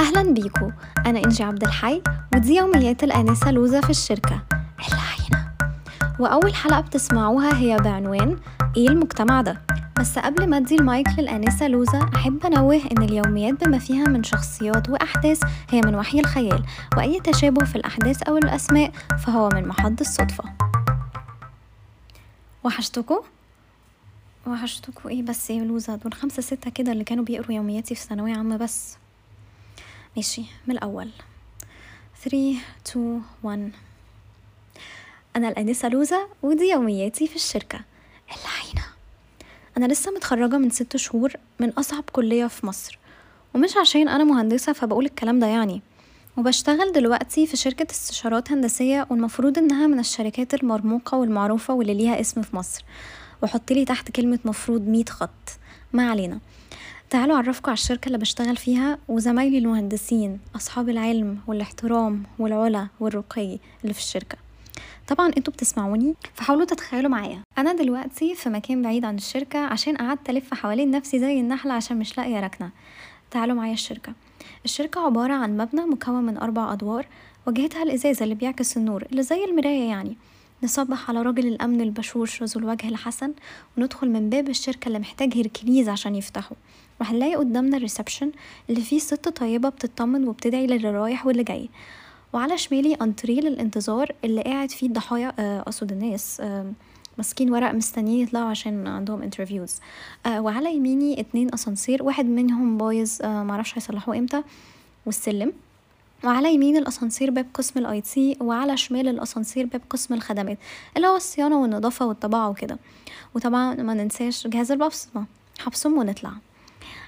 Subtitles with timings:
[0.00, 0.70] أهلا بيكو.
[1.06, 2.02] أنا إنجي عبد الحي
[2.34, 4.42] ودي يوميات الآنسة لوزة في الشركة.
[4.88, 5.52] العينة
[6.18, 8.38] وأول حلقة بتسمعوها هي بعنوان
[8.76, 9.60] إيه المجتمع ده؟
[10.00, 14.88] بس قبل ما أدي المايك للآنسة لوزة أحب أنوه إن اليوميات بما فيها من شخصيات
[14.88, 16.62] وأحداث هي من وحي الخيال
[16.96, 20.44] وأي تشابه في الأحداث أو الأسماء فهو من محض الصدفة.
[22.64, 23.20] وحشتكوا؟
[24.46, 28.36] وحشتكوا إيه بس يا لوزة؟ دول خمسة ستة كده اللي كانوا بيقروا يومياتي في ثانوية
[28.36, 28.99] عامة بس.
[30.16, 31.10] ماشي من الأول.
[32.24, 32.56] 3
[32.86, 33.72] 2 1
[35.36, 37.80] أنا الأنسة لوزة ودي يومياتي في الشركة.
[38.28, 38.86] العينة.
[39.76, 42.98] أنا لسه متخرجة من ست شهور من أصعب كلية في مصر.
[43.54, 45.82] ومش عشان أنا مهندسة فبقول الكلام ده يعني.
[46.36, 52.42] وبشتغل دلوقتي في شركة استشارات هندسية والمفروض إنها من الشركات المرموقة والمعروفة واللي ليها اسم
[52.42, 52.84] في مصر.
[53.42, 55.58] وحطلي تحت كلمة مفروض مية خط.
[55.92, 56.40] ما علينا.
[57.10, 63.94] تعالوا أعرفكم على الشركة اللي بشتغل فيها وزمايلي المهندسين أصحاب العلم والاحترام والعلا والرقي اللي
[63.94, 64.38] في الشركة.
[65.08, 67.42] طبعا أنتوا بتسمعوني فحاولوا تتخيلوا معايا.
[67.58, 71.98] أنا دلوقتي في مكان بعيد عن الشركة عشان قعدت ألف حوالين نفسي زي النحلة عشان
[71.98, 72.70] مش لاقية ركنة.
[73.30, 74.12] تعالوا معايا الشركة.
[74.64, 77.06] الشركة عبارة عن مبنى مكون من أربع أدوار
[77.46, 80.16] واجهتها الإزازة اللي بيعكس النور اللي زي المراية يعني.
[80.62, 83.32] نصبح على راجل الأمن البشوش ذو الوجه الحسن
[83.78, 86.56] وندخل من باب الشركة اللي محتاج هركليز عشان يفتحه.
[87.00, 88.32] وهنلاقي قدامنا ال reception
[88.70, 91.68] اللي فيه ست طيبة بتطمن وبتدعي للي رايح واللي جاي.
[92.32, 96.72] وعلى شمالي انتريه للانتظار اللي قاعد فيه الضحايا آه، أقصد الناس آه،
[97.18, 99.80] ماسكين ورق مستنيين يطلعوا عشان عندهم interviews
[100.26, 104.42] آه وعلى يميني اتنين أسانسير واحد منهم بايظ معرفش هيصلحوه إمتى
[105.06, 105.52] والسلم.
[106.24, 110.58] وعلى يمين الأسانسير باب قسم ال IT وعلى شمال الأسانسير باب قسم الخدمات
[110.96, 112.78] اللي هو الصيانة والنظافة والطباعة وكده.
[113.34, 115.26] وطبعا ما ننساش جهاز البصمة.
[115.60, 116.32] هبصم ونطلع.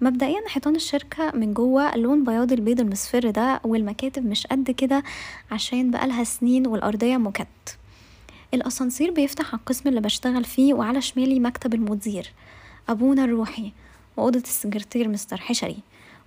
[0.00, 5.02] مبدئيا حيطان الشركة من جوه لون بياض البيض المصفر ده والمكاتب مش قد كده
[5.50, 7.78] عشان بقالها سنين والأرضية مكت
[8.54, 12.32] الأسانسير بيفتح على القسم اللي بشتغل فيه وعلى شمالي مكتب المدير.
[12.88, 13.72] أبونا الروحي.
[14.16, 15.76] وأوضة السكرتير مستر حشري.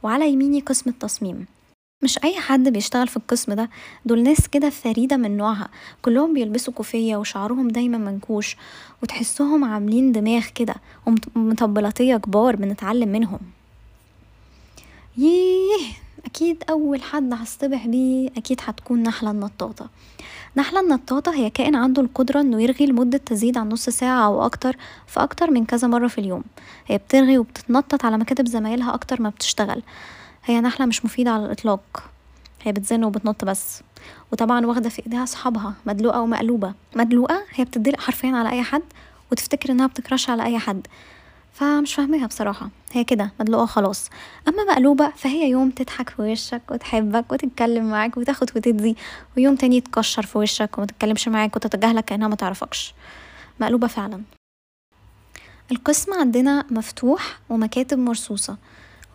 [0.03, 1.45] وعلى يميني قسم التصميم.
[2.01, 3.69] مش أي حد بيشتغل في القسم ده.
[4.05, 5.69] دول ناس كده فريدة من نوعها.
[6.01, 8.55] كلهم بيلبسوا كوفية وشعرهم دايما منكوش
[9.03, 10.75] وتحسهم عاملين دماغ كده
[11.35, 13.39] ومطبلاتية كبار بنتعلم منهم.
[15.17, 15.87] ييه
[16.25, 19.89] أكيد أول حد هصطبح بيه أكيد هتكون نحلة النطاطة
[20.55, 24.75] نحلة النطاطة هي كائن عنده القدرة إنه يرغي لمدة تزيد عن نص ساعة أو أكتر
[25.07, 26.43] في أكتر من كذا مرة في اليوم
[26.87, 29.81] هي بترغي وبتتنطط على مكاتب زمايلها أكتر ما بتشتغل
[30.49, 32.03] هي نحلة مش مفيدة على الإطلاق.
[32.63, 33.81] هي بتزن وبتنط بس.
[34.31, 38.81] وطبعا واخدة في إيديها صحابها مدلوقة ومقلوبة مدلوقة هي بتدلق حرفيا على أي حد
[39.31, 40.87] وتفتكر إنها بتكرش على أي حد.
[41.53, 42.69] فمش فاهماها بصراحة.
[42.91, 44.09] هي كده مدلوقة خلاص
[44.47, 48.97] أما مقلوبة فهي يوم تضحك في وشك وتحبك وتتكلم معاك وتاخد وتدي
[49.37, 52.93] ويوم تاني تكشر في وشك وما تتكلمش معاك وتتجاهلك كأنها ما تعرفكش.
[53.59, 54.21] مقلوبة فعلا.
[55.71, 58.57] القسم عندنا مفتوح ومكاتب مرصوصة.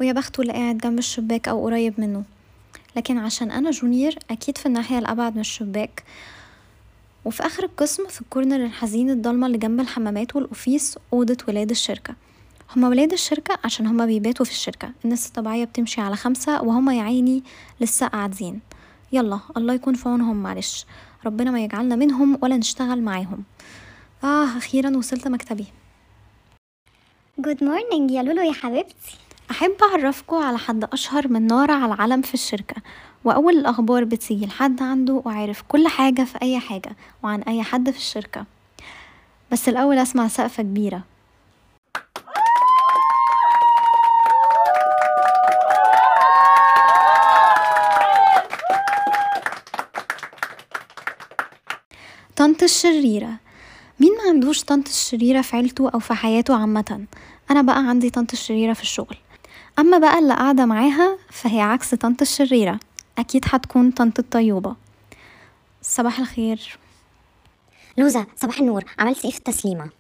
[0.00, 2.24] ويا بخته اللي قاعد جنب الشباك أو قريب منه.
[2.96, 6.04] لكن عشان أنا جونيور أكيد في الناحية الأبعد من الشباك.
[7.24, 12.14] وفي آخر القسم في الكورنر الحزين الضلمة اللي جنب الحمامات والأوفيس أوضة ولاد الشركة.
[12.76, 14.90] هما ولاد الشركة عشان هما بيباتوا في الشركة.
[15.04, 17.42] الناس الطبيعية بتمشي على خمسة وهما يا عيني
[17.80, 18.60] لسه قاعدين.
[19.12, 20.86] يلا الله يكون في عونهم معلش.
[21.26, 23.44] ربنا ما يجعلنا منهم ولا نشتغل معاهم.
[24.24, 25.66] آه أخيرا وصلت مكتبي.
[27.38, 29.18] good morning يا لولو يا حبيبتي.
[29.50, 32.76] أحب أعرفكم على حد أشهر من نار على العلم في الشركة
[33.24, 37.96] وأول الأخبار بتيجي لحد عنده وعارف كل حاجة في أي حاجة وعن أي حد في
[37.96, 38.44] الشركة.
[39.52, 41.02] بس الأول أسمع سقفة كبيرة.
[52.36, 53.32] طنط الشريرة.
[54.00, 57.04] مين ما عندوش طنط الشريرة في عيلته أو في حياته عامة؟
[57.50, 59.16] أنا بقى عندي طنط الشريرة في الشغل.
[59.78, 62.80] أما بقى اللي قاعدة معاها فهي عكس طنط الشريرة.
[63.18, 64.76] أكيد هتكون طنط الطيوبة.
[65.82, 66.78] صباح الخير.
[67.98, 68.84] لوزة صباح النور.
[68.98, 69.90] عملتي إيه في التسليمة؟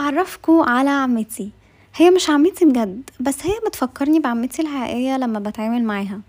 [0.00, 1.50] أعرفكوا على عمتي.
[1.96, 6.20] هي مش عمتي بجد بس هي بتفكرني بعمتي الحقيقية لما بتعامل معاها.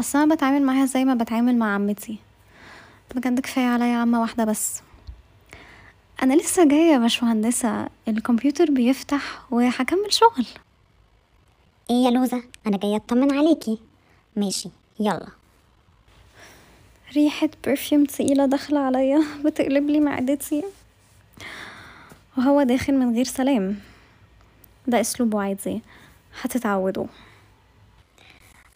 [0.00, 2.18] أصل أنا بتعامل معاها زي ما بتعامل مع عمتي.
[3.14, 4.80] بجد كفاية عليا عمة واحدة بس.
[6.22, 7.88] أنا لسه جاية يا باشمهندسة.
[8.08, 10.46] الكمبيوتر بيفتح وهكمل شغل.
[11.92, 13.78] إيه يا لوزة؟ أنا جاية اطمن عليكي.
[14.36, 14.68] ماشي
[15.00, 15.26] يلا.
[17.16, 20.64] ريحة برفيوم تقيلة داخلة عليا بتقلب لي معدتي.
[22.38, 23.76] وهو داخل من غير سلام.
[24.86, 25.80] ده اسلوبه عادي
[26.42, 27.06] هتتعودوا.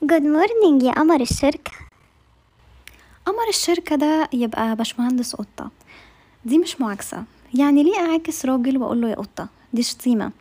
[0.03, 1.73] good morning يا قمر الشركة.
[3.27, 5.71] قمر الشركة ده يبقى باشمهندس قطة.
[6.45, 7.25] دي مش معاكسة.
[7.55, 10.33] يعني ليه أعاكس راجل وأقول له يا قطة؟ دي شتيمة.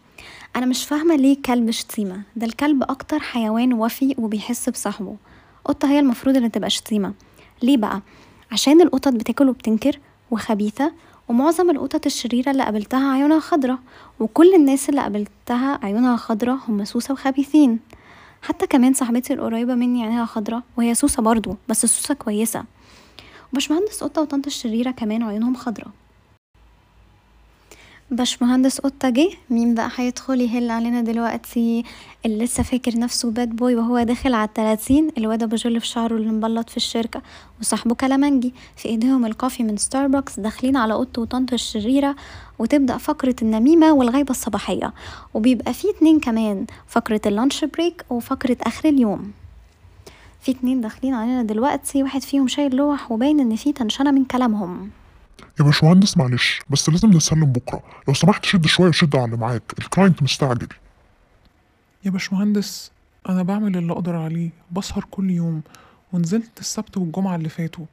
[0.56, 2.22] أنا مش فاهمة ليه كلب شتيمة.
[2.36, 5.16] ده الكلب أكتر حيوان وفي وبيحس بصاحبه.
[5.66, 7.14] قطة هي المفروض اللي تبقى شتيمة.
[7.64, 8.02] ليه بقى؟
[8.52, 10.00] عشان القطط بتاكل وبتنكر
[10.32, 10.92] وخبيثة
[11.30, 13.80] ومعظم القطط الشريرة اللي قابلتها عيونها خضرة
[14.20, 17.80] وكل الناس اللي قابلتها عيونها خضرة هم سوسة وخبيثين.
[18.42, 22.64] حتى كمان صاحبتي القريبة مني عينيها خضرة وهي سوسة برضو بس سوسة كويسة.
[23.52, 26.05] وباشمهندس قطة وطنط الشريرة كمان عيونهم خضرة.
[28.12, 29.30] باشمهندس قطة جه.
[29.50, 31.84] مين بقى هيدخل يهل علينا دلوقتي
[32.26, 36.16] اللي لسه فاكر نفسه باد بوي وهو داخل على التلاتين؟ الواد أبو جل في شعره
[36.16, 37.22] اللي مبلط في الشركة.
[37.62, 38.54] وصاحبه كلامنجي.
[38.76, 42.16] في إيديهم الكافي من ستاربكس داخلين على قطة وطنط الشريرة.
[42.60, 44.94] وتبدأ فقرة النميمة والغيبة الصباحية.
[45.34, 49.32] وبيبقى في اتنين كمان فقرة ال lunch break وفقرة آخر اليوم.
[50.42, 52.04] في اتنين داخلين علينا دلوقتي.
[52.04, 54.90] واحد فيهم شايل لوح وباين إن في tension من كلامهم.
[55.60, 57.84] يا باشمهندس معلش بس لازم نسلم بكرة.
[58.08, 59.74] لو سمحت شد شوية وشد على اللي معاك.
[59.80, 60.68] ال client مستعجل.
[62.06, 62.92] يا باشمهندس
[63.30, 64.50] أنا بعمل اللي أقدر عليه.
[64.72, 65.62] بسهر كل يوم
[66.14, 67.86] ونزلت السبت والجمعة اللي فاتوا.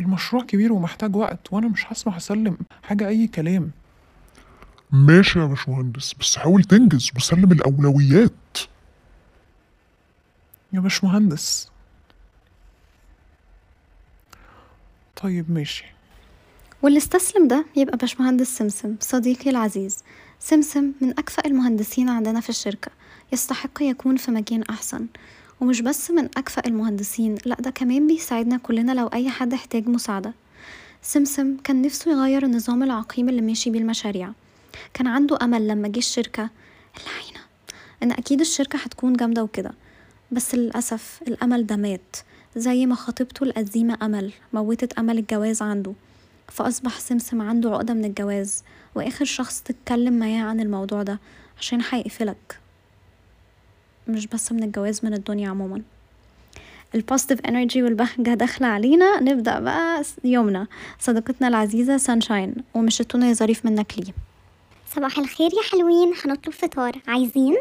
[0.00, 2.58] المشروع كبير ومحتاج وقت وأنا مش هسمح أسلم.
[2.82, 3.70] حاجة أي كلام.
[4.92, 8.58] ماشي يا باشمهندس بس حاول تنجز وسلم الأولويات.
[10.72, 11.70] يا باشمهندس.
[15.16, 15.84] طيب ماشي.
[16.82, 19.98] واللي استسلم ده يبقى باشمهندس سمسم صديقي العزيز.
[20.40, 22.90] سمسم من أكفأ المهندسين عندنا في الشركة.
[23.32, 25.06] يستحق يكون في مكان أحسن.
[25.60, 30.32] ومش بس من أكفأ المهندسين لأ ده كمان بيساعدنا كلنا لو أي حد احتاج مساعدة.
[31.02, 34.32] سمسم كان نفسه يغير النظام العقيم اللي ماشي بيه المشاريع.
[34.94, 36.50] كان عنده أمل لما جه الشركة.
[37.00, 37.40] اللعينة.
[38.02, 39.72] إن أكيد الشركة هتكون جامدة وكده.
[40.32, 42.16] بس للأسف الأمل ده مات.
[42.56, 45.92] زي ما خطيبته القديمة أمل موتت أمل الجواز عنده.
[46.54, 48.64] فأصبح سمسم عنده عقدة من الجواز
[48.94, 51.18] وآخر شخص تتكلم معاه عن الموضوع ده
[51.58, 52.58] عشان هيقفلك.
[54.08, 55.82] مش بس من الجواز من الدنيا عموما.
[56.94, 59.20] ال positive energy والبهجة داخلة علينا.
[59.20, 60.66] نبدأ بقى يومنا.
[60.98, 64.12] صديقتنا العزيزة sunshine ومش التونة يا ظريف منك ليه.
[64.94, 67.56] صباح الخير يا حلوين هنطلب فطار عايزين؟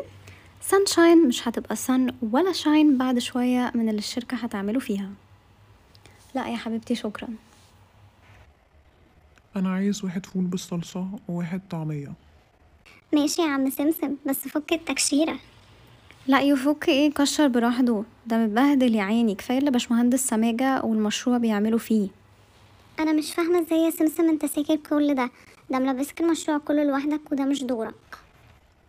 [0.61, 5.09] sunshine مش هتبقى sun ولا shine بعد شوية من اللي الشركة هتعمله فيها.
[6.35, 7.27] لا يا حبيبتي شكرا.
[9.55, 12.13] أنا عايز واحد فول بالصلصة وواحد طعمية.
[13.13, 15.39] ماشي يا عم سمسم بس فك التكشيرة.
[16.27, 19.35] لا يفك إيه؟ كشر براحته ده متبهدل يا عيني.
[19.35, 22.09] كفاية اللي باشمهندس سماجة والمشروع بيعملوا فيه.
[22.99, 25.31] أنا مش فاهمة إزاي يا سمسم أنت ساكت كل ده.
[25.71, 28.17] ده ملبسك المشروع كله لوحدك وده مش دورك.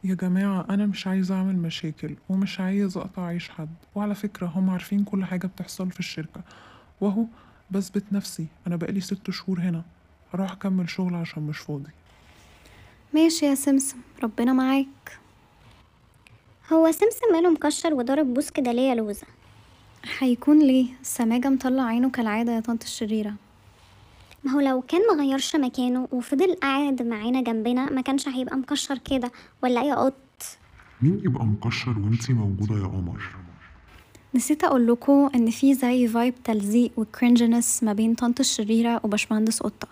[0.05, 3.75] يا جماعة أنا مش عايز أعمل مشاكل ومش عايز أقطع عيش حد.
[3.94, 6.41] وعلى فكرة هم عارفين كل حاجة بتحصل في الشركة.
[7.00, 7.25] وأهو
[7.70, 8.47] بثبت نفسي.
[8.67, 9.82] أنا بقالي ست شهور هنا.
[10.34, 11.90] هروح أكمل شغل عشان مش فاضي.
[13.14, 15.19] ماشي يا سمسم ربنا معاك.
[16.73, 19.26] هو سمسم ماله مكشر وضارب بوس كده ليه يا لوزة؟
[20.19, 23.34] هيكون ليه؟ سماجه مطلع عينه كالعادة يا طنط الشريرة.
[24.44, 29.32] ما هو لو كان مغيرش مكانه وفضل قاعد معانا جنبنا ما كانش هيبقى مكشر كده
[29.62, 30.14] ولا إيه يا قط؟
[31.02, 33.23] مين يبقى مكشر وانتي موجودة يا قمر؟
[34.34, 39.62] نسيت أقول لكم إن في زي vibe تلزيق و cringeness ما بين طنط الشريرة وباشمهندس
[39.62, 39.89] قطة.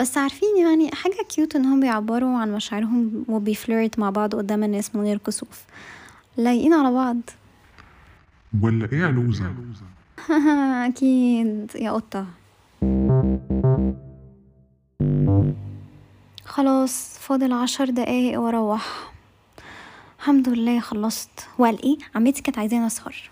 [0.00, 4.96] بس عارفين يعني حاجة cute إنهم بيعبروا عن مشاعرهم وبي flirt مع بعض قدام الناس
[4.96, 5.64] من غير كسوف.
[6.36, 7.16] لايقين على بعض.
[8.62, 9.52] ولا إيه يا لوزة؟
[10.86, 12.26] أكيد يا قطة.
[16.44, 19.12] خلاص فاضل عشر دقايق وأروح.
[20.18, 21.48] الحمد لله خلصت.
[21.58, 23.31] وقال إيه؟ عمتي كانت عايزاني أسهر.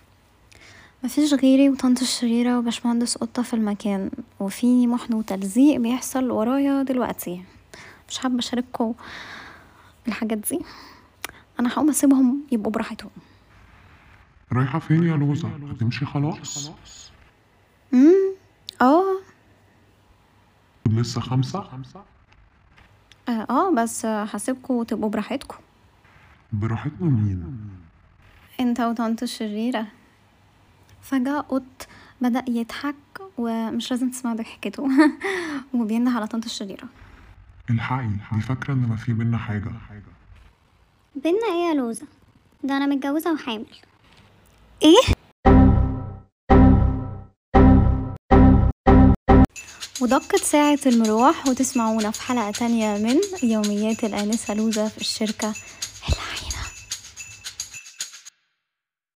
[1.05, 7.45] مفيش غيري وطنط الشريرة وباشمهندس قطة في المكان وفي محن وتلزيق بيحصل ورايا دلوقتي.
[8.09, 8.95] مش حابة أشارككم
[10.09, 10.61] الحاجات دي.
[11.61, 13.11] أنا هقوم أسيبهم يبقوا براحتهم.
[14.53, 16.71] رايحة فين يا لوزة؟ هتمشي خلاص؟
[17.95, 18.35] امم
[18.83, 19.05] آه.
[20.91, 21.65] لسه خمسة؟
[23.29, 25.57] آه آه، بس هسيبكم تبقوا براحتكم.
[26.53, 27.59] براحتنا مين؟
[28.61, 29.87] أنت وطنط الشريرة.
[31.03, 31.87] فجأة قط
[32.21, 32.95] بدأ يضحك
[33.39, 34.89] ومش لازم تسمعوا ضحكته.
[35.75, 36.89] وبينده على طنط الشريرة.
[37.71, 39.73] الحقي دي فاكرة ان ما في بينا حاجة؟
[41.17, 42.07] بينا إيه يا لوزة؟
[42.65, 43.67] ده أنا متجوزة وحامل.
[50.01, 55.55] ودقت ساعة المروح وتسمعونا في حلقة تانية من يوميات الآنسة لوزة في الشركة.